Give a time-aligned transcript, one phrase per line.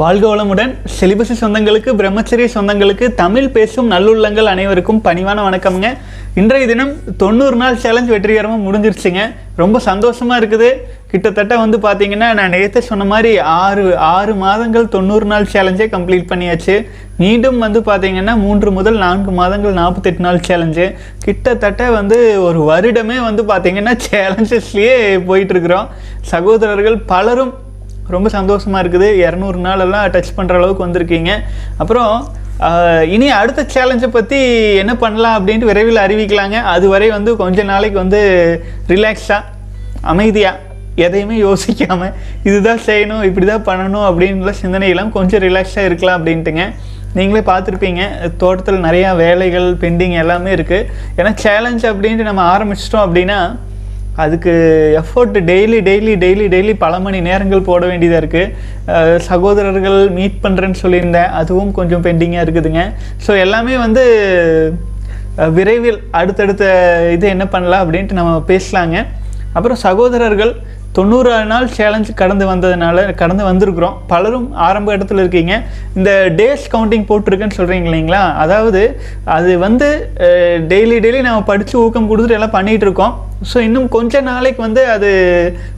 [0.00, 0.72] வாழ்க வளமுடன்.
[0.96, 5.88] சிலிபஸ் சொந்தங்களுக்கு பிரம்மச்சரிய சொந்தங்களுக்கு தமிழ் பேசும் நல்லுள்ளங்கள் அனைவருக்கும் பணிவான வணக்கம்ங்க.
[6.40, 6.92] இன்றைய தினம்
[7.22, 9.22] தொண்ணூறு நாள் சேலஞ்ச் வெற்றிகரமாக முடிஞ்சிருச்சுங்க.
[9.62, 10.68] ரொம்ப சந்தோஷமாக இருக்குது.
[11.12, 16.76] கிட்டத்தட்ட வந்து பார்த்தீங்கன்னா நான் நேற்று சொன்ன மாதிரி ஆறு ஆறு மாதங்கள் தொண்ணூறு நாள் சேலஞ்சே கம்ப்ளீட் பண்ணியாச்சு.
[17.22, 20.86] மீண்டும் வந்து பார்த்தீங்கன்னா மூன்று முதல் நான்கு மாதங்கள் நாற்பத்தெட்டு நாள் சேலஞ்சு
[21.24, 24.94] கிட்டத்தட்ட வந்து ஒரு வருடமே வந்து பார்த்தீங்கன்னா சேலஞ்சஸ்லேயே
[25.30, 25.90] போயிட்டுருக்குறோம்
[26.34, 27.52] சகோதரர்கள் பலரும்
[28.16, 29.08] ரொம்ப சந்தோஷமா இருக்குது.
[29.24, 31.32] இரநூறு நாளெல்லாம் டச் பண்ணுற அளவுக்கு வந்திருக்கீங்க.
[31.82, 32.14] அப்புறம்
[33.14, 34.38] இனி அடுத்த சேலஞ்சை பற்றி
[34.82, 36.56] என்ன பண்ணலாம் அப்படின்ட்டு விரைவில் அறிவிக்கலாங்க.
[36.74, 38.20] அதுவரை வந்து கொஞ்ச நாளைக்கு வந்து
[38.92, 39.48] ரிலாக்ஸாக
[40.12, 40.68] அமைதியாக
[41.06, 42.14] எதையுமே யோசிக்காமல்
[42.48, 46.64] இதுதான் செய்யணும் இப்படி தான் பண்ணணும் அப்படின்ற சிந்தனையெல்லாம் கொஞ்சம் ரிலாக்ஸாக இருக்கலாம் அப்படின்ட்டுங்க.
[47.18, 48.02] நீங்களே பார்த்துருப்பீங்க
[48.42, 50.86] தோட்டத்தில் நிறையா வேலைகள் பெண்டிங் எல்லாமே இருக்குது
[51.18, 53.38] ஏன்னா சேலஞ்ச் அப்படின்ட்டு நம்ம ஆரம்பிச்சிட்டோம் அப்படின்னா
[54.22, 54.52] அதுக்கு
[55.00, 61.30] effort daily daily daily daily பல மணி நேரங்கள் போட வேண்டியதாக இருக்குது சகோதரர்கள் மீட் பண்ணுறேன்னு சொல்லியிருந்தேன்.
[61.40, 62.84] அதுவும் கொஞ்சம் பெண்டிங்காக இருக்குதுங்க.
[63.26, 64.04] ஸோ எல்லாமே வந்து
[65.58, 66.64] விரைவில் அடுத்தடுத்த
[67.16, 68.96] இது என்ன பண்ணலாம் அப்படின்ட்டு நம்ம பேசலாங்க.
[69.56, 70.52] அப்புறம் சகோதரர்கள்
[70.96, 73.96] தொண்ணூறு நாள் சேலஞ்ச் கடந்து வந்ததுனால கடந்து வந்திருக்கிறோம்.
[74.12, 75.54] பலரும் ஆரம்ப இடத்துல இருக்கீங்க.
[75.98, 78.22] இந்த டேஸ் கவுண்டிங் போட்டிருக்குன்னு சொல்கிறீங்க இல்லைங்களா?
[78.44, 78.82] அதாவது
[79.38, 79.88] அது வந்து
[80.72, 83.14] டெய்லி டெய்லி நம்ம படித்து ஊக்கம் கொடுத்துட்டு எல்லாம் பண்ணிகிட்டு இருக்கோம்.
[83.48, 85.10] ஸோ இன்னும் கொஞ்ச நாளைக்கு வந்து அது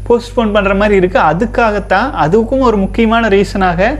[0.06, 3.91] போஸ்ட்போன் பண்ணுற மாதிரி இருக்குது அதுக்காகத்தான் அதுக்கும் ஒரு முக்கியமான ரீசனாக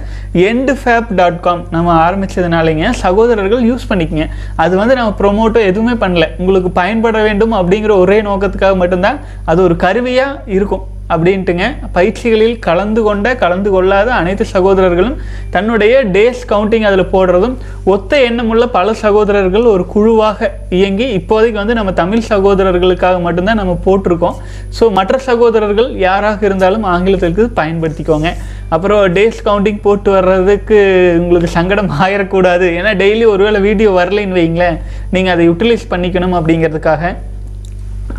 [0.49, 4.27] எண்டு ஃபேப் டாட் காம் நம்ம ஆரம்பித்ததுனாலேங்க சகோதரர்கள் யூஸ் பண்ணிக்கங்க.
[4.65, 6.29] அது வந்து நம்ம ப்ரொமோட்டோ எதுவுமே பண்ணல.
[6.43, 9.21] உங்களுக்கு பயன்பட வேண்டும் அப்படிங்கிற ஒரே நோக்கத்துக்காக மட்டும்தான்
[9.53, 11.65] அது ஒரு கருவியாக இருக்கும் அப்படின்ட்டுங்க.
[11.97, 15.17] பயிற்சிகளில் கலந்து கொண்ட கலந்து கொள்ளாத அனைத்து சகோதரர்களும்
[15.55, 17.57] தன்னுடைய டேஸ் கவுண்டிங் அதில் போடுறதும்
[17.95, 24.37] ஒத்த எண்ணமுள்ள பல சகோதரர்கள் ஒரு குழுவாக இயங்கி இப்போதைக்கு வந்து நம்ம தமிழ் சகோதரர்களுக்காக மட்டும்தான் நம்ம போட்டிருக்கோம்.
[24.79, 28.31] ஸோ மற்ற சகோதரர்கள் யாராக இருந்தாலும் ஆங்கிலத்திற்கு பயன்படுத்திக்கோங்க.
[28.75, 30.79] அப்புறம் டேஸ் கவுண்டிங் போட்டு வர்றதுக்கு
[31.23, 34.79] உங்களுக்கு சங்கடம் ஆயிடக்கூடாது ஏன்னா டெய்லி ஒருவேளை வீடியோ வரலைன்னு வைங்களேன்.
[35.17, 37.15] நீங்கள் அதை யூட்டிலைஸ் பண்ணிக்கணும் அப்படிங்கிறதுக்காக.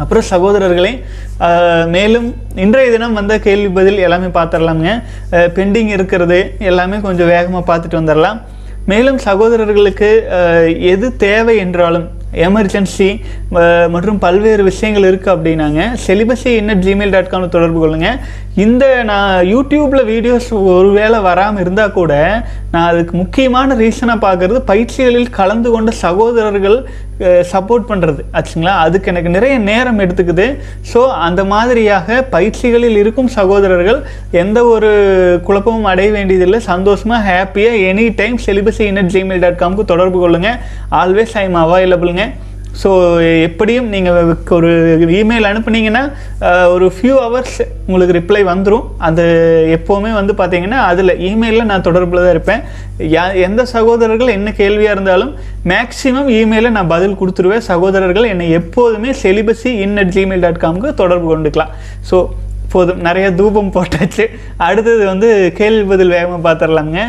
[0.03, 0.91] அப்புறம் சகோதரர்களே
[1.95, 2.27] மேலும்
[2.63, 4.93] இன்றைய தினம் வந்த கேள்வி பதில் எல்லாமே பார்த்துடலாமுங்க.
[5.57, 6.39] பெண்டிங் இருக்கிறது
[6.69, 8.39] எல்லாமே கொஞ்சம் வேகமாக பார்த்துட்டு வந்துடலாம்.
[8.91, 10.09] மேலும் சகோதரர்களுக்கு
[10.93, 12.07] எது தேவை என்றாலும்
[12.47, 13.09] எமர்ஜென்சி
[13.95, 15.81] மற்றும் பல்வேறு விஷயங்கள் இருக்குது அப்படின்னாங்க.
[16.05, 18.19] செலிபஸி இன்னட் ஜிமெயில் டாட் காமில் தொடர்பு கொள்ளுங்கள்
[18.63, 22.13] இந்த நான் யூடியூப்பில் வீடியோஸ் ஒருவேளை வராமல் இருந்தால் கூட
[22.73, 26.77] நான் அதுக்கு முக்கியமான ரீசனாக பார்க்குறது பயிற்சிகளில் கலந்து கொண்ட சகோதரர்கள்
[27.53, 28.73] சப்போர்ட் பண்ணுறது ஆச்சுங்களா?
[28.85, 30.45] அதுக்கு எனக்கு நிறைய நேரம் எடுத்துக்குது.
[30.91, 33.99] ஸோ அந்த மாதிரியாக பயிற்சிகளில் இருக்கும் சகோதரர்கள்
[34.41, 34.89] எந்த ஒரு
[35.47, 36.59] குழப்பமும் அடைய வேண்டியதில்லை.
[36.71, 40.57] சந்தோஷமாக ஹாப்பியாக any time celibacy in at Gmail dot காம்க்கு தொடர்பு கொள்ளுங்கள்
[41.01, 42.22] ஆல்வேஸ் ஐ எம் அவைலபிளுங்க
[42.81, 42.89] ஸோ
[43.47, 44.69] எப்படியும் நீங்கள் ஒரு
[45.17, 46.01] இமெயில் அனுப்புனீங்கன்னா
[46.75, 47.57] ஒரு ஃபியூ ஹவர்ஸ்
[47.87, 49.23] உங்களுக்கு ரிப்ளை வந்துடும் அது
[49.75, 52.63] எப்போவுமே வந்து பார்த்தீங்கன்னா அதில் இமெயிலில் நான் தொடர்பில் தான் இருப்பேன்.
[53.15, 55.33] யா எந்த சகோதரர்கள் என்ன கேள்வியாக இருந்தாலும்
[55.71, 57.65] மேக்ஸிமம் இமெயிலில் நான் பதில் கொடுத்துருவேன்.
[57.71, 61.73] சகோதரர்கள் என்னை எப்போதுமே celibacy in at Gmail dot காம்க்கு தொடர்பு கொண்டுக்கலாம்.
[62.11, 62.19] ஸோ
[62.73, 63.01] போதும்.
[63.07, 64.25] நிறைய தூபம் போட்டாச்சு.
[64.67, 65.29] அடுத்தது வந்து
[65.59, 66.99] கேள்வி பதில் வேகமாக பார்த்துடலாங்க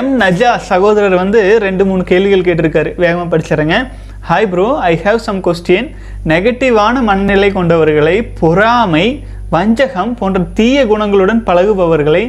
[0.00, 2.92] எம் நஜா சகோதரர் வந்து ரெண்டு மூணு கேள்விகள் கேட்டிருக்காரு.
[3.04, 3.78] வேகமாக படிச்சிடறேங்க.
[4.28, 5.86] Hi bro I have some question
[6.30, 9.04] நெகட்டிவான மனநிலை கொண்டவர்களை பொறாமை
[9.50, 12.22] வஞ்சகம் போன்ற தீய குணங்களுடன் பழகுபவர்களை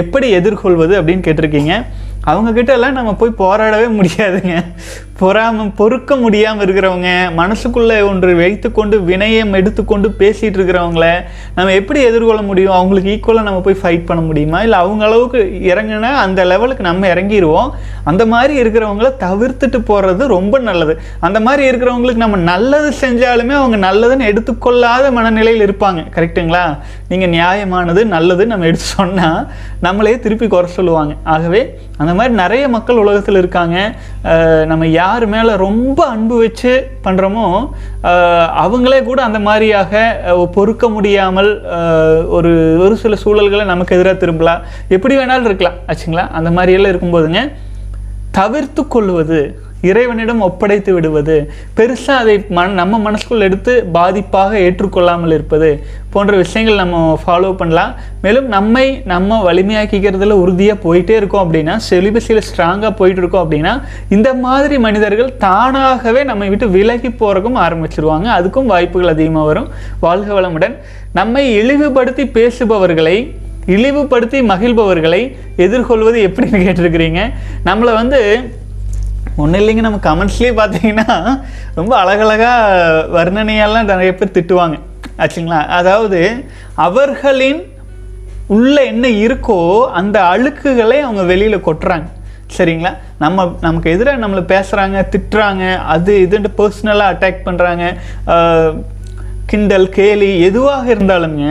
[0.00, 1.72] எப்படி எதிர்கொள்வது அப்படின்னு கேட்டிருக்கீங்க.
[2.26, 4.54] அவங்கக்கிட்ட எல்லாம் நம்ம போய் போராடவே முடியாதுங்க.
[5.20, 11.06] பொறாம பொறுக்க முடியாமல் இருக்கிறவங்க மனசுக்குள்ளே ஒன்று வைத்துக்கொண்டு வினயம் எடுத்துக்கொண்டு பேசிகிட்டு இருக்கிறவங்கள
[11.56, 12.74] நம்ம எப்படி எதிர்கொள்ள முடியும்?
[12.78, 14.58] அவங்களுக்கு ஈக்குவலாக நம்ம போய் ஃபைட் பண்ண முடியுமா?
[14.66, 15.40] இல்லை அவங்க அளவுக்கு
[15.72, 17.70] இறங்குனா அந்த லெவலுக்கு நம்ம இறங்கிடுவோம்
[18.10, 20.96] அந்த மாதிரி இருக்கிறவங்கள தவிர்த்துட்டு போகிறது ரொம்ப நல்லது.
[21.28, 26.02] அந்த மாதிரி இருக்கிறவங்களுக்கு நம்ம நல்லது செஞ்சாலுமே அவங்க நல்லதுன்னு எடுத்துக்கொள்ளாத மனநிலையில் இருப்பாங்க.
[26.16, 26.64] கரெக்ட்டுங்களா
[27.12, 29.40] நீங்கள் நியாயமானது நல்லது நம்ம எடுத்து சொன்னால்
[29.86, 31.12] நம்மளே திருப்பி குறை சொல்லுவாங்க.
[31.34, 31.62] ஆகவே
[31.96, 33.76] அந்த மாதிரி நிறைய மக்கள் உலகத்தில் இருக்காங்க.
[34.70, 36.72] நம்ம யார் யார் மேலே ரொம்ப அன்பு வச்சு
[37.04, 37.46] பண்ணுறோமோ
[38.64, 40.02] அவங்களே கூட அந்த மாதிரியாக
[40.56, 41.50] பொறுக்க முடியாமல்
[42.36, 42.52] ஒரு
[42.84, 44.62] ஒரு சில சூழல்களை நமக்கு எதிராக திரும்பலாம்.
[44.96, 45.78] எப்படி வேணாலும் இருக்கலாம்.
[45.90, 46.24] ஆச்சுங்களா?
[46.38, 47.42] அந்த மாதிரியெல்லாம் இருக்கும்போதுங்க
[48.38, 49.40] தவிர்த்து கொள்வது
[49.80, 57.18] இறைவனிடம் ஒப்படைத்து விடுவது பெருசாக அதை மன நம்ம மனசுக்குள் எடுத்து பாதிப்பாக ஏற்றுக்கொள்ளாமல் இருப்பது போன்ற விஷயங்கள் நம்ம
[57.26, 57.94] ஃபாலோ பண்ணலாம்.
[58.22, 64.78] மேலும் நம்மை நம்ம வலிமையாக்கிக்கிறதுல உறுதியாக போயிட்டே இருக்கோம் அப்படின்னா செலிபஸியில் ஸ்ட்ராங்காக போயிட்டு இருக்கோம் அப்படின்னா இந்த மாதிரி
[64.78, 68.28] மனிதர்கள் தானாகவே நம்மை விட்டு விலகி போகிறக்கும் ஆரம்பிச்சிருவாங்க.
[68.38, 69.68] அதுக்கும் வாய்ப்புகள் அதிகமாக வரும்.
[70.00, 70.76] வாழ்க வளமுடன்.
[71.12, 73.34] நம்மை இழிவுபடுத்தி பேசுபவர்களை
[73.66, 77.32] இழிவுபடுத்தி மகிழ்பவர்களை எதிர்கொள்வது எப்படின்னு கேட்டிருக்கிறீங்க?
[77.64, 78.20] நம்மளை வந்து
[79.42, 81.08] ஒன்றும் இல்லைங்க நம்ம கமெண்ட்ஸ்லேயே பார்த்தீங்கன்னா
[81.78, 84.76] ரொம்ப அழகழகாக வர்ணனையெல்லாம் நிறைய பேர் திட்டுவாங்க.
[85.22, 85.60] ஆச்சுங்களா?
[85.78, 86.20] அதாவது
[86.86, 87.60] அவர்களின்
[88.56, 89.60] உள்ளே என்ன இருக்கோ
[90.00, 92.06] அந்த அழுக்குகளை அவங்க வெளியில் கொட்டுறாங்க.
[92.56, 92.92] சரிங்களா?
[93.22, 97.84] நம்ம நமக்கு எதிராக நம்மளை பேசுகிறாங்க திட்டுறாங்க அது இதுன்ட்டு பர்சனலாக அட்டாக் பண்ணுறாங்க
[99.50, 101.44] கிண்டல் கேலி எதுவாக இருந்தாலுங்க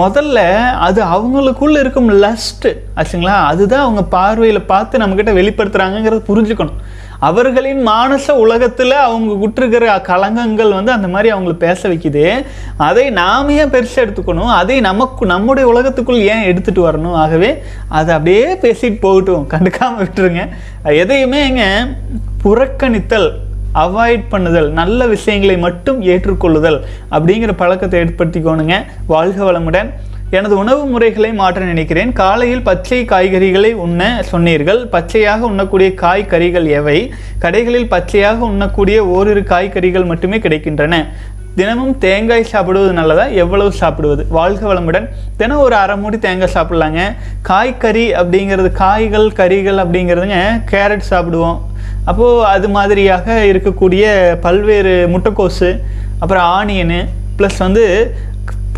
[0.00, 0.38] முதல்ல
[0.86, 3.36] அது அவங்களுக்குள்ள இருக்கும் லஸ்ட்டு ஆச்சுங்களா?
[3.52, 6.78] அதுதான் அவங்க பார்வையில் பார்த்து நம்மக்கிட்ட வெளிப்படுத்துகிறாங்கங்கிறத புரிஞ்சுக்கணும்.
[7.18, 12.44] அவர்களின் மானச உலகத்தில் அவங்க விட்டுருக்கிற கலங்கங்கள் வந்து அந்த மாதிரி அவங்கள பேச வைக்குது.
[12.76, 14.54] அதை நாம ஏன் பெருசாக எடுத்துக்கணும்?
[14.60, 17.12] அதை நமக்கு நம்முடைய உலகத்துக்குள் ஏன் எடுத்துகிட்டு வரணும்?
[17.12, 19.48] ஆகவே அதை அப்படியே பேசிட்டு போகட்டும்.
[19.50, 20.48] கண்டுக்காமல் விட்டுருங்க.
[20.84, 21.96] எதையுமேங்க
[22.44, 23.30] புறக்கணித்தல்
[23.74, 26.80] அவாய்ட் பண்ணுதல் நல்ல விஷயங்களை மட்டும் ஏற்றுக்கொள்ளுதல்
[27.10, 28.84] அப்படிங்கிற பழக்கத்தை ஏற்படுத்திக்கோணுங்க.
[29.06, 29.90] வாழ்க வளமுடன்.
[30.30, 32.12] எனது உணவு முறைகளை மாற்ற நினைக்கிறேன்.
[32.12, 34.86] காலையில் பச்சை காய்கறிகளை உண்ண சொன்னீர்கள்.
[34.86, 37.12] பச்சையாக உண்ணக்கூடிய காய்கறிகள் எவை?
[37.40, 41.06] கடைகளில் பச்சையாக உண்ணக்கூடிய ஓரிரு காய்கறிகள் மட்டுமே கிடைக்கின்றன.
[41.54, 43.24] தினமும் தேங்காய் சாப்பிடுவது நல்லதா?
[43.26, 44.26] எவ்வளவு சாப்பிடுவது?
[44.28, 45.08] வாழ்க வளமுடன்.
[45.36, 47.00] தினம் ஒரு அரை மூடி தேங்காய் சாப்பிட்லாங்க.
[47.42, 51.58] காய்கறி அப்படிங்கிறது காய்கள் கறிகள் அப்படிங்கிறதுங்க கேரட் சாப்பிடுவோம்.
[52.04, 54.04] அப்போது அது மாதிரியாக இருக்கக்கூடிய
[54.40, 55.80] பல்வேறு முட்டைக்கோசு
[56.18, 57.04] அப்புறம் ஆனியனு
[57.38, 58.14] ப்ளஸ் வந்து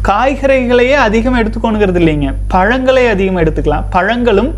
[0.09, 2.29] காய்கறிகளையே அதிகமாக எடுத்துக்கணுங்கிறது இல்லைங்க.
[2.55, 3.89] பழங்களை அதிகமாக எடுத்துக்கலாம்.
[3.97, 4.53] பழங்களும்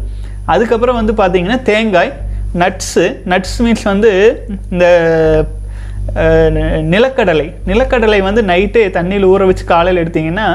[0.53, 2.13] அதுக்கப்புறம் வந்து பார்த்தீங்கன்னா தேங்காய்
[2.61, 4.11] நட்ஸு நட்ஸ் மீன்ஸ் வந்து
[4.73, 4.87] இந்த
[6.93, 7.45] நிலக்கடலை.
[7.71, 10.47] நிலக்கடலை வந்து நைட்டே தண்ணியில் ஊற வச்சு காலையில் எடுத்தீங்கன்னா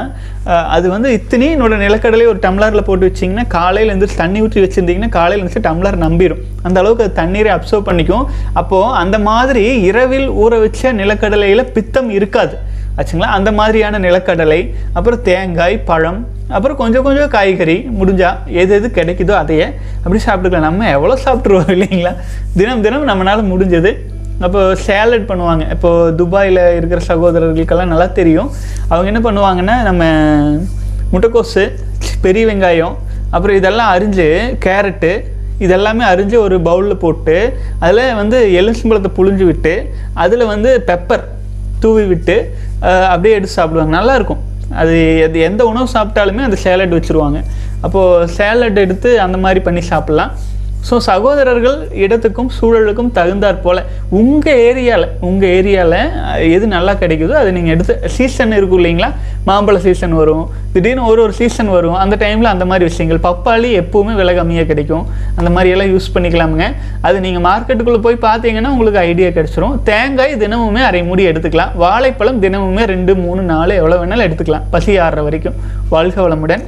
[0.76, 5.66] அது வந்து இத்தனையோட நிலக்கடலை ஒரு டம்ளரில் போட்டு வச்சிங்கன்னா காலையில் எழுந்திரிச்சு தண்ணி ஊற்றி வச்சுருந்தீங்கன்னா காலையில் எழுந்திரிச்சு
[5.68, 8.26] டம்ளர் நம்பிடும் அந்த அளவுக்கு அது தண்ணீரை அப்சர்வ் பண்ணிக்கும்.
[8.62, 12.56] அப்போது அந்த மாதிரி இரவில் ஊற வச்ச நிலக்கடலையில் பித்தம் இருக்காது.
[12.98, 13.28] ஆச்சுங்களா?
[13.38, 14.60] அந்த மாதிரியான நிலக்கடலை
[14.96, 16.20] அப்புறம் தேங்காய் பழம்
[16.56, 19.66] அப்புறம் கொஞ்சம் கொஞ்சம் காய்கறி முடிஞ்சால் எது எது கிடைக்குதோ அதையே
[20.02, 20.68] அப்படி சாப்பிட்டுக்கலாம்.
[20.68, 22.12] நம்ம எவ்வளோ சாப்பிட்ருவோம் இல்லைங்களா?
[22.58, 23.92] தினம் தினம் நம்மளால முடிஞ்சது.
[24.46, 25.64] அப்போ சேலட் பண்ணுவாங்க.
[25.74, 28.50] இப்போது துபாயில் இருக்கிற சகோதரர்களுக்கெல்லாம் நல்லா தெரியும்.
[28.92, 30.04] அவங்க என்ன பண்ணுவாங்கன்னா நம்ம
[31.12, 31.64] முட்டைக்கோசு
[32.26, 32.94] பெரிய வெங்காயம்
[33.34, 34.26] அப்புறம் இதெல்லாம் அரிஞ்சு
[34.64, 35.12] கேரட்டு
[35.64, 37.36] இதெல்லாமே அரிஞ்சு ஒரு பவுலில் போட்டு
[37.84, 39.72] அதில் வந்து எலுமிச்சம்பழத்தை புழிஞ்சு விட்டு
[40.24, 41.24] அதில் வந்து பெப்பர்
[41.82, 42.36] தூவி விட்டு
[42.80, 43.92] அப்படியே எடுத்து சாப்பிடுவாங்க.
[44.00, 44.42] நல்லாயிருக்கும்.
[44.74, 47.44] அது அது எந்த உணவு சாப்பிட்டாலுமே அந்த சேலட் வச்சுருவாங்க.
[47.80, 50.32] அப்போது சேலட் எடுத்து அந்த மாதிரி பண்ணி சாப்பிட்லாம்.
[50.86, 53.80] ஸோ சகோதரர்கள் இடத்துக்கும் சூழலுக்கும் தகுந்தாற் போல்
[54.18, 55.96] உங்கள் ஏரியாவில் உங்கள் ஏரியாவில்
[56.56, 59.08] எது நல்லா கிடைக்குதோ அதை நீங்கள் எடுத்து சீசன் இருக்கும் இல்லைங்களா?
[59.48, 60.44] மாம்பழ சீசன் வரும்
[60.74, 61.98] திடீர்னு ஒரு ஒரு சீசன் வரும்.
[62.02, 63.20] அந்த டைமில் அந்த மாதிரி விஷயங்கள்.
[63.28, 65.04] பப்பாளி எப்போவுமே விலை கம்மியாக கிடைக்கும்.
[65.38, 66.68] அந்த மாதிரி எல்லாம் யூஸ் பண்ணிக்கலாமுங்க.
[67.08, 69.76] அது நீங்கள் மார்க்கெட்டுக்குள்ளே போய் பார்த்தீங்கன்னா உங்களுக்கு ஐடியா கிடச்சிரும்.
[69.90, 71.72] தேங்காய் தினமுமே அரை மூடி எடுத்துக்கலாம்.
[71.84, 74.66] வாழைப்பழம் தினமுமே ரெண்டு மூணு நாலு எவ்வளோ வேணாலும் எடுத்துக்கலாம்.
[74.76, 75.58] பசி ஆறுற வரைக்கும்.
[75.94, 76.64] வாழ்க வளமுடன்.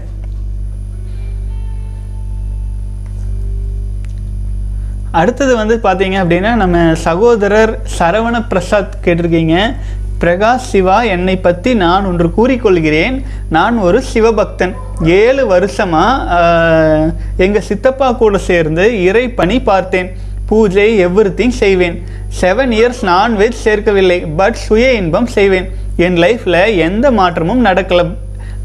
[5.12, 9.74] அடுத்தது வந்து பார்த்தீங்க அப்படின்னா நம்ம சகோதரர் சரவண பிரசாத் கேட்டிருக்கீங்க.
[10.20, 13.22] பிரகாஷ் சிவா என்னை பற்றி நான் ஒன்று கூறிக்கொள்கிறேன்.
[13.48, 14.72] நான் ஒரு சிவபக்தன்.
[15.04, 20.12] ஏழு வருஷமாக எங்கள் சித்தப்பா கூட சேர்ந்து இறை பணி பார்த்தேன்.
[20.46, 22.02] பூஜை எவ்ரி செய்வேன்.
[22.40, 24.26] செவன் இயர்ஸ் நான்வெஜ் சேர்க்கவில்லை.
[24.36, 25.68] பட் சுய இன்பம் செய்வேன்.
[25.96, 28.14] என் லைஃப்பில் எந்த மாற்றமும் நடக்கல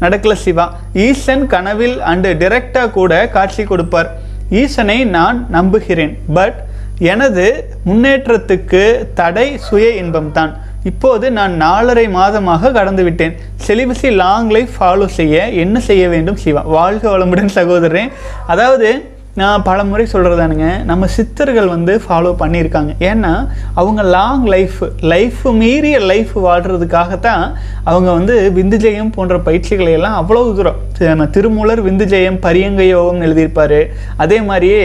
[0.00, 0.74] நடக்கல சிவா.
[0.94, 4.24] ஈசன் கனவில் அண்டு டிரெக்டாக கூட காட்சி கொடுப்பார்.
[4.50, 6.18] ஈசனை நான் நம்புகிறேன்.
[6.34, 6.64] பட்
[6.98, 10.52] எனது முன்னேற்றத்துக்கு தடை சுய இன்பம்தான்.
[10.84, 13.36] இப்போது நான் நாலரை மாதமாக கடந்து விட்டேன்
[13.66, 16.62] செலிபஸி லாங் லைஃப் ஃபாலோ செய்ய என்ன செய்ய வேண்டும் சிவா?
[16.62, 18.10] வாழ்க வளமுடன் சகோதரன்
[18.46, 22.92] அதாவது நான் பல முறை சொல்கிறதானுங்க நம்ம சித்தர்கள் வந்து ஃபாலோ பண்ணியிருக்காங்க.
[23.08, 23.32] ஏன்னா
[23.80, 24.78] அவங்க லாங் லைஃப்
[25.12, 27.44] லைஃப் மீறிய லைஃப் வாழ்கிறதுக்காகத்தான்
[27.90, 30.78] அவங்க வந்து விந்துஜெயம் போன்ற பயிற்சிகளை எல்லாம் அவ்வளோ தூரம்
[31.08, 33.80] நம்ம திருமூலர் விந்துஜெயம் பரியங்க யோகம்னு எழுதியிருப்பார்.
[34.24, 34.80] அதே மாதிரியே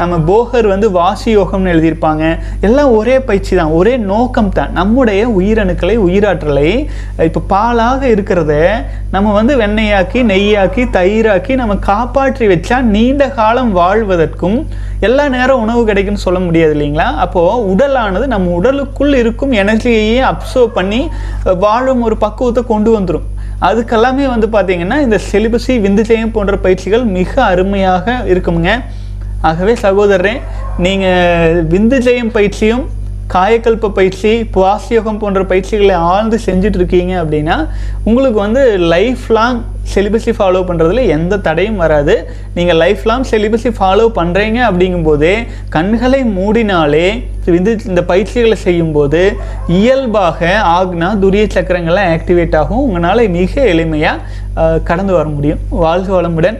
[0.00, 2.24] நம்ம போகர் வந்து வாசி யோகம்னு எழுதியிருப்பாங்க.
[2.68, 4.74] எல்லாம் ஒரே பயிற்சி தான் ஒரே நோக்கம் தான்.
[4.80, 6.72] நம்முடைய உயிரணுக்களை உயிராற்றலை
[7.28, 8.52] இப்போ பாலாக இருக்கிறத
[9.14, 14.58] நம்ம வந்து வெண்ணெயாக்கி நெய்யாக்கி தயிராக்கி நம்ம காப்பாற்றி வச்சா நீண்ட காலம் வாழ்வதற்கும்
[15.06, 17.06] எல்லா நேரம் உணவு கிடைக்கும்னு சொல்ல முடியாது இல்லைங்களா?
[17.24, 21.00] அப்போது உடலானது நம்ம உடலுக்குள் இருக்கும் எனர்ஜியையே அப்சர்வ் பண்ணி
[21.64, 23.28] வாழும் ஒரு பக்குவத்தை கொண்டு வந்துடும்
[23.68, 28.72] அதுக்கெல்லாமே வந்து பார்த்தீங்கன்னா இந்த செலிபஸி விந்துஜயம் போன்ற பயிற்சிகள் மிக அருமையாக இருக்குமுங்க.
[29.48, 30.34] ஆகவே சகோதரரே
[30.84, 32.84] நீங்கள் விந்துஜயம் பயிற்சியும்
[33.34, 37.56] காயக்கல்ப பயிற்சி புவாசியோகம் போன்ற பயிற்சிகளை ஆழ்ந்து செஞ்சுட்டு இருக்கீங்க அப்படின்னா
[38.08, 38.62] உங்களுக்கு வந்து
[38.94, 39.60] லைஃப் லாங்
[39.94, 42.14] செலிபஸை ஃபாலோ பண்ணுறதுல எந்த தடையும் வராது.
[42.56, 45.34] நீங்கள் லைஃப் லாங் செலிபஸை ஃபாலோ பண்ணுறீங்க அப்படிங்கும்போதே
[45.76, 47.06] கண்களை மூடினாலே
[47.58, 49.22] இது இந்த பயிற்சிகளை செய்யும்போது
[49.78, 52.84] இயல்பாக ஆக்னா துரிய சக்கரங்கள்லாம் ஆக்டிவேட் ஆகும்.
[52.86, 55.64] உங்களால் மிக எளிமையாக கடந்து வர முடியும்.
[55.84, 56.58] வாழ்க வளமுடன்.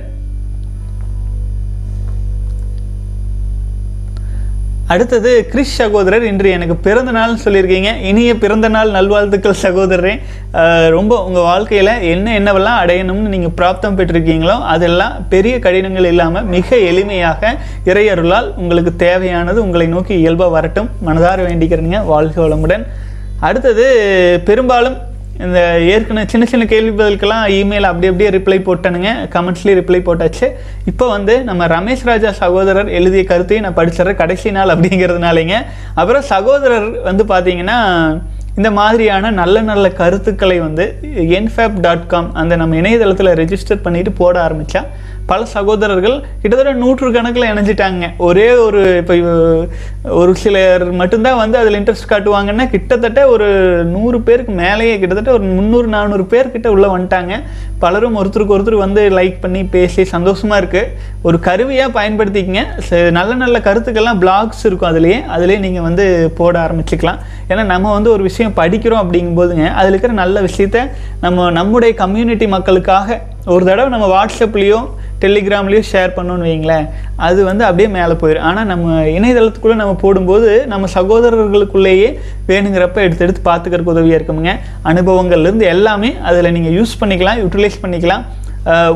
[4.93, 7.91] அடுத்தது கிறிஷ் சகோதரர் இன்று எனக்கு பிறந்த நாள்னு சொல்லியிருக்கீங்க.
[8.11, 10.15] இனிய பிறந்த நாள் நல்வாழ்த்துக்கள் சகோதரரே.
[10.95, 17.53] ரொம்ப உங்கள் வாழ்க்கையில் என்ன என்னவெல்லாம் அடையணும்னு நீங்கள் பிராப்தம் பெற்றிருக்கீங்களோ அதெல்லாம் பெரிய கடினங்கள் இல்லாமல் மிக எளிமையாக
[17.91, 20.91] இறையருளால் உங்களுக்கு தேவையானது உங்களை நோக்கி இயல்பாக வரட்டும்.
[21.09, 22.85] மனதார வேண்டிக்கிறீங்க வாழ்க வளமுடன்.
[23.49, 23.87] அடுத்தது
[24.51, 24.99] பெரும்பாலும்
[25.45, 25.59] இந்த
[25.93, 29.11] ஏற்கனவே சின்ன சின்ன கேள்வி பதிலுக்கெல்லாம் இமெயில் அப்படி அப்படியே ரிப்ளை போட்டனுங்க.
[29.35, 30.49] கமெண்ட்ஸ்லேயே ரிப்ளை போட்டாச்சு.
[30.91, 34.21] இப்போ வந்து நம்ம ரமேஷ் ராஜா சகோதரர் எழுதிய கருத்தையும் நான் படிச்சிடுறேன்.
[34.23, 35.57] கடைசி நாள் அப்படிங்கிறதுனாலங்க.
[35.95, 37.79] அப்புறம் சகோதரர் வந்து பார்த்தீங்கன்னா
[38.61, 40.85] இந்த மாதிரியான நல்ல நல்ல கருத்துக்களை வந்து
[41.39, 44.83] என்ஃபேப் டாட் காம் அந்த நம்ம இணையதளத்தில் ரெஜிஸ்டர் பண்ணிவிட்டு போட ஆரம்பித்தா
[45.33, 48.17] பல சகோதரர்கள் கிட்டத்தட்ட நூற்று கணக்கில் இணைஞ்சிட்டாங்க.
[48.17, 49.15] ஒரே ஒரு இப்போ
[50.11, 53.47] ஒரு சிலர் மட்டும்தான் வந்து அதில் இன்ட்ரெஸ்ட் காட்டுவாங்கன்னா கிட்டத்தட்ட ஒரு
[53.85, 57.43] நூறு பேருக்கு மேலேயே கிட்டத்தட்ட ஒரு முந்நூறு நானூறு பேர்கிட்ட உள்ளே வந்துட்டாங்க.
[57.79, 60.87] பலரும் ஒருத்தருக்கு ஒருத்தர் வந்து லைக் பண்ணி பேசி சந்தோஷமாக இருக்குது
[61.23, 62.65] ஒரு கருவியாக பயன்படுத்திக்கங்க.
[62.91, 65.23] ச- நல்ல நல்ல கருத்துக்கள்லாம் பிளாக்ஸ் இருக்கும் அதுலேயே.
[65.37, 67.19] அதுலேயே நீங்கள் வந்து போட ஆரம்பிச்சுக்கலாம்.
[67.49, 73.21] ஏன்னா நம்ம வந்து ஒரு விஷயம் படிக்கிறோம் அப்படிங்கும்போதுங்க அதில் இருக்கிற நல்ல விஷயத்த நம்ம நம்முடைய கம்யூனிட்டி மக்களுக்காக
[73.47, 74.89] ஒரு தடவை நம்ம வாட்ஸ்அப்லேயோ
[75.25, 76.87] டெலிகிராம்லேயும் ஷேர் பண்ணோன்னு வைங்களேன்
[77.29, 82.11] அது வந்து அப்படியே மேலே போயிடும் ஆனால் நம்ம இணையதளத்துக்குள்ளே நம்ம போடும்போது நம்ம சகோதரர்களுக்குள்ளேயே
[82.51, 84.55] வேணுங்கிறப்ப எடுத்து எடுத்து பார்த்துக்கிறதுக்கு உதவியாக இருக்குமுங்க.
[84.93, 88.25] அனுபவங்கள்லேருந்து எல்லாமே அதில் நீங்கள் யூஸ் பண்ணிக்கலாம் யூட்டிலைஸ் பண்ணிக்கலாம்.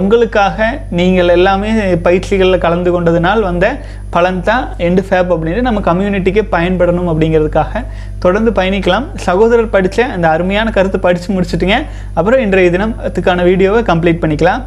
[0.00, 0.66] உங்களுக்காக
[0.99, 1.71] நீங்கள் எல்லாமே
[2.04, 3.66] பயிற்சிகளில் கலந்து கொண்டதுனால் வந்த
[4.14, 7.83] பலன் தான் எண்டு ஃபேப் அப்படின்னு நம்ம கம்யூனிட்டிக்கே பயன்படணும் அப்படிங்கிறதுக்காக
[8.25, 9.06] தொடர்ந்து பயணிக்கலாம்.
[9.26, 11.78] சகோதரர் படித்த அந்த அருமையான கருத்தை படித்து முடிச்சுட்டுங்க.
[12.18, 14.62] அப்புறம் இன்றைய தினத்துக்கான வீடியோவை கம்ப்ளீட் பண்ணிக்கலாம்.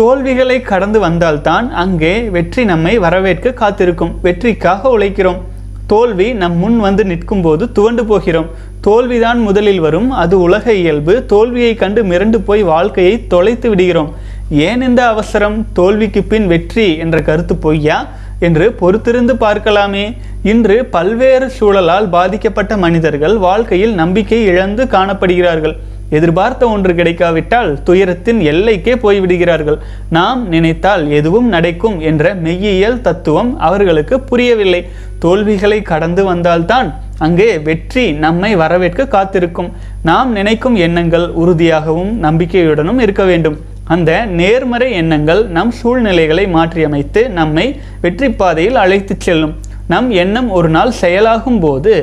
[0.00, 4.18] தோல்விகளை கடந்து வந்தால்தான் அங்கே வெற்றி நம்மை வரவேற்க காத்திருக்கும்.
[4.22, 5.40] வெற்றிக்காக உழைக்கிறோம்.
[5.86, 8.46] தோல்வி நம் முன் வந்து நிற்கும் போது துவண்டு போகிறோம்.
[8.80, 10.10] தோல்விதான் முதலில் வரும்.
[10.10, 11.26] அது உலக இயல்பு.
[11.26, 14.14] தோல்வியை கண்டு மிரண்டு போய் வாழ்க்கையை தொலைத்து விடுகிறோம்.
[14.50, 15.66] ஏன் இந்த அவசரம்?
[15.72, 18.06] தோல்விக்கு பின் வெற்றி என்ற கருத்து பொய்யா?
[18.40, 20.16] என்று பொறுத்திருந்து பார்க்கலாமே.
[20.42, 25.76] இன்று பல்வேறு சூழலால் பாதிக்கப்பட்ட மனிதர்கள் வாழ்க்கையில் நம்பிக்கை இழந்து காணப்படுகிறார்கள்.
[26.10, 29.78] எதிர்பார்த்த ஒன்று கிடைக்காவிட்டால் துயரத்தின் எல்லைக்கே போய்விடுகிறார்கள்.
[30.10, 34.82] நாம் நினைத்தால் எதுவும் நடக்கும் என்ற மெய்யியல் தத்துவம் அவர்களுக்கு புரியவில்லை.
[35.18, 36.88] தோல்விகளை கடந்து வந்தால்தான்
[37.18, 39.72] அங்கே வெற்றி நம்மை வரவேற்க காத்திருக்கும்.
[40.02, 43.58] நாம் நினைக்கும் எண்ணங்கள் உறுதியாகவும் நம்பிக்கையுடனும் இருக்க வேண்டும்.
[43.84, 47.66] அந்த நேர்மறை எண்ணங்கள் நம் சூழ்நிலைகளை மாற்றியமைத்து நம்மை
[48.00, 49.54] வெற்றி பாதையில் அழைத்துச் செல்லும்.
[49.92, 51.94] நம் எண்ணம் ஒரு நாள் செயலாகும் போது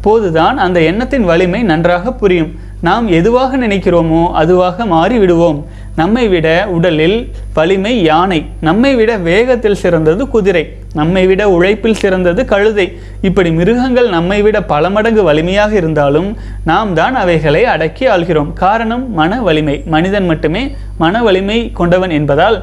[0.00, 2.52] போதுதான் அந்த எண்ணத்தின் வலிமை நன்றாக புரியும்.
[2.88, 5.58] நாம் எதுவாக நினைக்கிறோமோ அதுவாக மாறிவிடுவோம்.
[6.00, 7.16] நம்மை விட உடலில்
[7.56, 10.62] வலிமை யானை நம்மை விட வேகத்தில் சிறந்தது குதிரை
[10.98, 12.86] நம்மை விட உழைப்பில் சிறந்தது கழுதை.
[13.28, 16.30] இப்படி மிருகங்கள் நம்மை விட பல மடங்கு வலிமையாக இருந்தாலும்
[16.70, 18.50] நாம் தான் அவைகளை அடக்கி ஆள்கிறோம்.
[18.64, 20.62] காரணம் மன வலிமை மனிதன் மட்டுமே
[21.02, 22.58] மன வலிமை கொண்டவன் என்பதால்.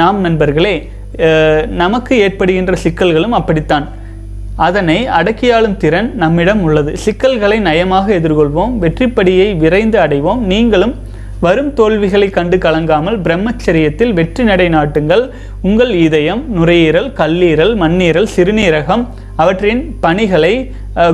[0.00, 0.74] நாம் நண்பர்களே
[1.82, 3.86] நமக்கு ஏற்படுகின்ற சிக்கல்களும் அப்படித்தான்.
[4.66, 6.92] அதனை அடக்கியாளும் திறன் நம்மிடம் உள்ளது.
[7.04, 10.42] சிக்கல்களை நயமாக எதிர்கொள்வோம் வெற்றிப்படியை விரைந்து அடைவோம்.
[10.52, 10.94] நீங்களும்
[11.44, 15.22] வரும் தோல்விகளை கண்டு கலங்காமல் பிரம்மச்சரியத்தில் வெற்றி நடை நாட்டுங்கள்.
[15.68, 19.04] உங்கள் இதயம் நுரையீரல் கல்லீரல் மண்ணீரல் சிறுநீரகம்
[19.42, 20.52] அவற்றின் பணிகளை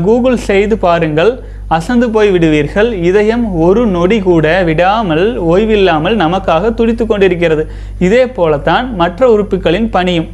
[0.06, 1.32] கூகுள் செய்து பாருங்கள்.
[1.76, 2.90] அசந்து போய் விடுவீர்கள்.
[3.10, 7.64] இதயம் ஒரு நொடி கூட விடாமல் ஓய்வில்லாமல் நமக்காக துடித்து கொண்டிருக்கிறது.
[8.08, 10.28] இதே போலத்தான் மற்ற உறுப்புகளின் பணியும்.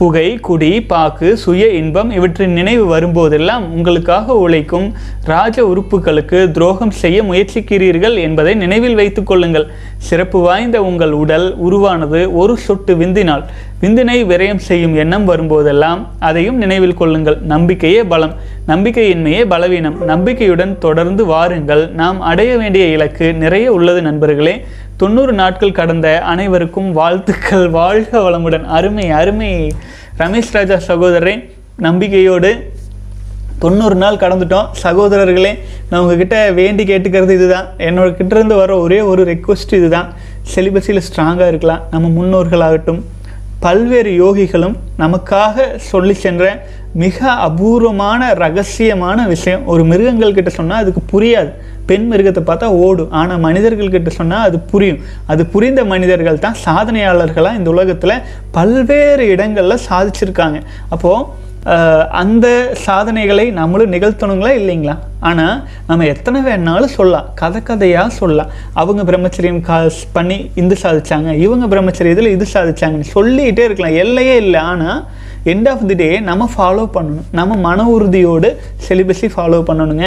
[0.00, 4.92] புகை குடி பாக்கு சுய இன்பம் இவற்றின் நினைவு வரும்போதெல்லாம் உங்களுக்காக உழைக்கும்
[5.24, 9.66] ராஜ உறுப்புகளுக்கு துரோகம் செய்ய முயற்சிக்கிறீர்கள் என்பதை நினைவில் வைத்துக் கொள்ளுங்கள்.
[9.96, 13.44] சிறப்பு வாய்ந்த உங்கள் உடல் உருவானது ஒரு சொட்டு விந்தினால்
[13.80, 17.38] விந்தினை விரயம் செய்யும் எண்ணம் வரும்போதெல்லாம் அதையும் நினைவில் கொள்ளுங்கள்.
[17.42, 18.34] நம்பிக்கையே பலம்.
[18.68, 20.04] நம்பிக்கையின்மையே பலவீனம்.
[20.04, 21.90] நம்பிக்கையுடன் தொடர்ந்து வாருங்கள்.
[21.90, 24.64] நாம் அடைய வேண்டிய இலக்கு நிறைய உள்ளது நண்பர்களே.
[25.00, 27.68] தொண்ணூறு நாட்கள் கடந்த அனைவருக்கும் வாழ்த்துக்கள்.
[27.68, 28.64] வாழ்க வளமுடன்.
[28.64, 29.72] அருமை அருமை.
[30.18, 32.72] ரமேஷ் ராஜா சகோதரரை நம்பிக்கையோடு
[33.58, 34.66] தொண்ணூறு நாள் கடந்துட்டோம்.
[34.82, 35.58] சகோதரர்களே
[35.90, 37.66] நான் உங்ககிட்ட வேண்டி கேட்டுக்கிறது இதுதான்.
[37.78, 40.12] என்னோட கிட்ட இருந்து வர ஒரே ஒரு ரெக்வஸ்ட் இதுதான்.
[40.54, 41.80] செலிபஸில் ஸ்ட்ராங்காக இருக்கலாம்.
[41.90, 43.00] நம்ம முன்னோர்களாகட்டும்
[43.60, 46.66] பல்வேறு யோகிகளும் நமக்காக சொல்லி சென்ற
[47.02, 47.18] மிக
[47.48, 49.66] அபூர்வமான ரகசியமான விஷயம்.
[49.72, 51.50] ஒரு மிருகங்கள் கிட்ட சொன்னால் அதுக்கு புரியாது.
[51.88, 53.12] பெண் மிருகத்தை பார்த்தா ஓடும்.
[53.20, 54.98] ஆனால் மனிதர்கள் கிட்ட சொன்னால் அது புரியும்.
[55.32, 58.22] அது புரிந்த மனிதர்கள் தான் சாதனையாளர்களாக இந்த உலகத்தில்
[58.56, 60.60] பல்வேறு இடங்களில் சாதிச்சிருக்காங்க.
[60.94, 61.48] அப்போது
[62.22, 62.46] அந்த
[62.84, 64.94] சாதனைகளை நம்மளும் நிகழ்த்தணுங்களா இல்லைங்களா?
[65.28, 65.56] ஆனால்
[65.88, 67.26] நம்ம எத்தனை வேணாலும் சொல்லலாம்.
[67.40, 68.52] கதை கதையாக சொல்லலாம்.
[68.74, 71.32] அவங்க பிரம்மச்சரியம் கா பண்ணி இது சாதிச்சாங்க.
[71.46, 73.98] இவங்க பிரம்மச்சரியத்தில் இது சாதிச்சாங்கன்னு சொல்லிகிட்டே இருக்கலாம்.
[74.04, 74.60] எல்லையே இல்லை.
[74.60, 75.00] ஆனால்
[75.52, 77.28] எண்ட் ஆஃப் தி டே நம்ம ஃபாலோ பண்ணணும்.
[77.38, 78.50] நம்ம மன உறுதியோடு
[78.88, 80.06] செலிபஸை ஃபாலோ பண்ணணுங்க.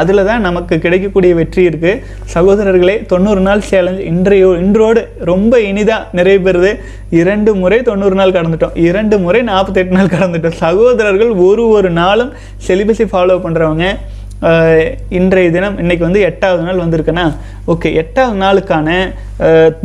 [0.00, 2.00] அதில் தான் நமக்கு கிடைக்கக்கூடிய வெற்றி இருக்குது
[2.34, 6.70] சகோதரர்களே தொண்ணூறு நாள் சேலஞ்ச் இன்றையோ இன்றோடு ரொம்ப இனிதாக நிறைய பெறுது
[7.20, 8.74] இரண்டு முறை தொண்ணூறு நாள் கடந்துட்டோம்.
[8.88, 10.58] இரண்டு முறை நாற்பத்தெட்டு நாள் கடந்துட்டோம்.
[10.64, 12.32] சகோதரர்கள் ஒரு ஒரு நாளும்
[12.68, 13.86] செலிபஸை ஃபாலோ பண்ணுறவங்க
[15.18, 17.22] இன்றைய தினம் இன்றைக்கி வந்து எட்டாவது நாள் வந்திருக்குன்னா
[17.72, 18.88] ஓகே எட்டாவது நாளுக்கான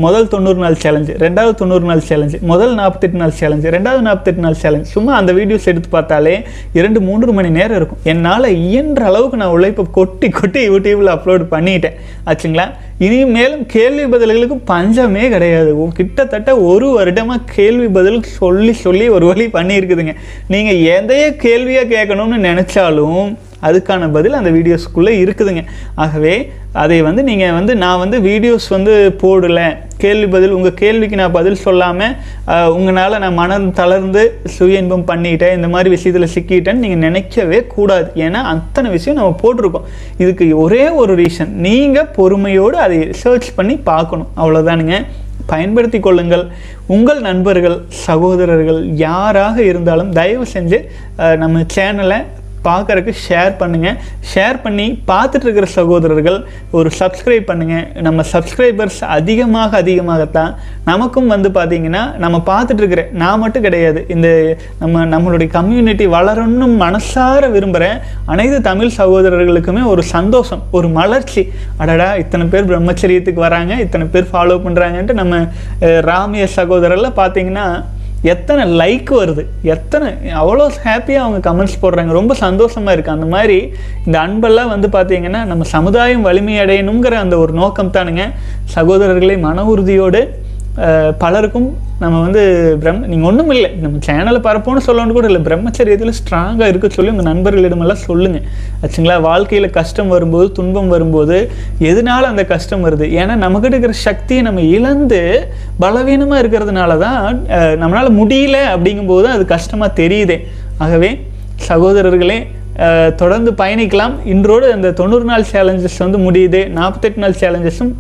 [0.06, 4.60] முதல் தொண்ணூறு நாள் சேலஞ்சு ரெண்டாவது தொண்ணூறு நாள் சேலஞ்சு முதல் நாற்பத்தெட்டு நாள் சேலஞ்சு ரெண்டாவது நாற்பத்தெட்டு நாள்
[4.64, 6.36] சேலஞ்ச் சும்மா அந்த வீடியோஸ் எடுத்து பார்த்தாலே
[6.80, 8.04] இரண்டு மூன்று மணி நேரம் இருக்கும்.
[8.14, 11.98] என்னால் இயன்ற அளவுக்கு நான் உழைப்பை கொட்டி கொட்டி யூடியூப்பில் அப்லோட் பண்ணிட்டேன்.
[12.30, 12.68] ஆச்சுங்களா?
[13.06, 15.74] இனி மேலும் கேள்வி பதில்களுக்கு பஞ்சமே கிடையாது.
[16.00, 20.16] கிட்டத்தட்ட ஒரு வருடமாக கேள்வி பதில் சொல்லி சொல்லி ஒரு வழி பண்ணியிருக்குதுங்க.
[20.56, 23.24] நீங்கள் எதைய கேள்வியாக கேட்கணும்னு நினச்சாலும்
[23.68, 25.64] அதுக்கான பதில் அந்த வீடியோஸ்க்குள்ளே இருக்குதுங்க.
[26.04, 26.34] ஆகவே
[26.82, 29.68] அதை வந்து நீங்கள் வந்து நான் வந்து வீடியோஸ் வந்து போடலை.
[30.04, 32.14] கேள்வி பதில் உங்கள் கேள்விக்கு நான் பதில் சொல்லாமல்
[32.76, 34.22] உங்களால் நான் மனம் தளர்ந்து
[34.56, 38.08] சுய இன்பம் பண்ணிட்டேன் இந்த மாதிரி விஷயத்தில் சிக்கிட்டேன்னு நீங்கள் நினைக்கவே கூடாது.
[38.26, 39.88] ஏன்னா அத்தனை விஷயம் நம்ம போட்டிருக்கோம்.
[40.24, 44.32] இதுக்கு ஒரே ஒரு ரீசன் நீங்கள் பொறுமையோடு அதை சர்ச் பண்ணி பார்க்கணும்.
[44.42, 44.98] அவ்வளோதானுங்க
[45.52, 46.44] பயன்படுத்தி கொள்ளுங்கள்.
[46.96, 50.80] உங்கள் நண்பர்கள் சகோதரர்கள் யாராக இருந்தாலும் தயவு செஞ்சு
[51.44, 52.20] நம்ம சேனலை
[52.68, 53.98] பார்க்கறக்கு ஷேர் பண்ணுங்கள்
[54.32, 56.38] ஷேர் பண்ணி பார்த்துட்டு இருக்கிற சகோதரர்கள்
[56.78, 60.52] ஒரு சப்ஸ்கிரைப் பண்ணுங்கள் நம்ம சப்ஸ்கிரைபர்ஸ் அதிகமாக அதிகமாகத்தான்
[60.90, 64.00] நமக்கும் வந்து பார்த்தீங்கன்னா நம்ம பார்த்துட்டு இருக்கிற நான் மட்டும் கிடையாது.
[64.16, 64.28] இந்த
[64.82, 67.98] நம்ம நம்மளுடைய கம்யூனிட்டி வளரணும்னு மனசார விரும்புகிறேன்
[68.34, 71.44] அனைத்து தமிழ் சகோதரர்களுக்குமே ஒரு சந்தோஷம் ஒரு மலர்ச்சி.
[71.82, 75.36] அடடா இத்தனை பேர் பிரம்மச்சரியத்துக்கு வராங்க இத்தனை பேர் ஃபாலோ பண்ணுறாங்கன்ட்டு நம்ம
[76.10, 77.66] ராமிய சகோதரர்ல பார்த்தீங்கன்னா
[78.22, 79.44] எத்தனை லைக் வருது?
[79.74, 80.08] எத்தனை
[80.42, 82.12] அவ்வளோ ஹாப்பியாக அவங்க கமெண்ட்ஸ் போடுறாங்க.
[82.20, 83.58] ரொம்ப சந்தோஷமாக இருக்குது அந்த மாதிரி
[84.06, 88.26] இந்த அன்பெல்லாம் வந்து பார்த்திங்கன்னா நம்ம சமுதாயம் வலிமையடையணுங்கிற அந்த ஒரு நோக்கம் தானுங்க
[88.76, 90.22] சகோதரர்களை மன உறுதியோடு
[91.18, 91.70] பலருக்கும்
[92.02, 92.42] நம்ம வந்து
[92.82, 93.70] பிரம் நீங்கள் ஒன்றும் இல்லை.
[93.84, 95.42] நம்ம சேனலை பரப்போன்னு சொல்லணும்னு கூட இல்லை.
[95.48, 98.46] பிரம்மச்சரியத்தில் ஸ்ட்ராங்காக இருக்க சொல்லி உங்கள் நண்பர்களிடமெல்லாம் சொல்லுங்கள்
[98.84, 99.18] ஆச்சுங்களா?
[99.28, 101.38] வாழ்க்கையில் கஷ்டம் வரும்போது துன்பம் வரும்போது
[101.90, 103.08] எதனால அந்த கஷ்டம் வருது?
[103.22, 105.22] ஏன்னா நமக்கிட்ட இருக்கிற சக்தியை நம்ம இழந்து
[105.84, 107.42] பலவீனமாக இருக்கிறதுனால தான்
[107.82, 110.40] நம்மளால் முடியல அப்படிங்கும்போது அது கஷ்டமாக தெரியுதே.
[110.86, 111.12] ஆகவே
[111.70, 112.40] சகோதரர்களே
[113.22, 114.14] தொடர்ந்து பயணிக்கலாம்.
[114.34, 116.62] இன்றோடு அந்த தொண்ணூறு நாள் சேலஞ்சஸ் வந்து முடியுது.
[116.78, 117.92] நாற்பத்தெட்டு நாள் சேலஞ்சஸும்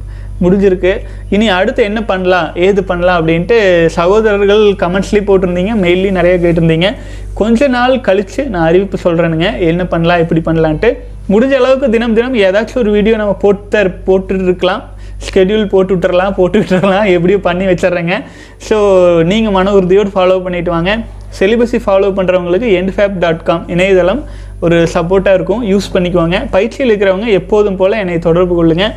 [0.43, 0.93] முடிஞ்சிருக்கு.
[1.35, 3.57] இனி அடுத்து என்ன பண்ணலாம் ஏது பண்ணலாம் அப்படின்ட்டு
[3.97, 6.89] சகோதரர்கள் கமெண்ட்ஸ்லேயும் போட்டிருந்தீங்க மெயிலையும் நிறைய கேட்டிருந்தீங்க.
[7.41, 10.91] கொஞ்ச நாள் கழித்து நான் அறிவிப்பு சொல்கிறேனுங்க என்ன பண்ணலாம் எப்படி பண்ணலான்ட்டு.
[11.33, 14.83] முடிஞ்ச அளவுக்கு தினம் தினம் ஏதாச்சும் ஒரு வீடியோ நம்ம போட்டு போட்டுட்டு இருக்கலாம்
[15.27, 18.15] ஸ்கெடியூல் போட்டு விட்டுறலாம் போட்டு விட்டுறலாம் எப்படியோ பண்ணி வச்சிடுறேங்க.
[18.67, 18.75] ஸோ
[19.31, 20.91] நீங்கள் மன உறுதியோடு ஃபாலோ பண்ணிட்டு வாங்க.
[21.37, 24.21] செலிபஸி ஃபாலோ பண்ணுறவங்களுக்கு என்ஃபேப் டாட் காம் இணையதளம்
[24.65, 25.61] ஒரு சப்போர்ட்டாக இருக்கும்.
[25.71, 28.93] யூஸ் பண்ணிக்குவாங்க பயிற்சியில் இருக்கிறவங்க எப்போதும் போல் என்னை தொடர்பு கொள்ளுங்கள்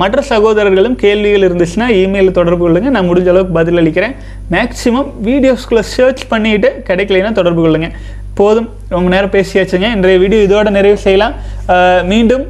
[0.00, 2.88] மற்ற சகோதரர்களும் கேள்விகள் இருந்துச்சுன்னா இமெயிலில் தொடர்பு கொள்ளுங்க.
[2.94, 4.14] நான் முடிஞ்ச அளவுக்கு பதிலளிக்கிறேன்
[4.54, 7.90] மேக்ஸிமம் வீடியோஸ்குள்ளே சர்ச் பண்ணிவிட்டு கிடைக்கலைன்னா தொடர்பு கொள்ளுங்க.
[8.40, 8.68] போதும்.
[8.94, 9.88] ரொம்ப நேரம் பேசியாச்சுங்க.
[9.96, 11.34] இன்றைய வீடியோ இதோட நிறைவு செய்யலாம்.
[12.12, 12.44] மீண்டும்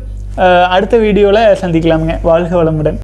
[0.74, 2.16] அடுத்த வீடியோவில் சந்திக்கலாமுங்க.
[2.30, 2.98] வாழ்க வளமுடன்.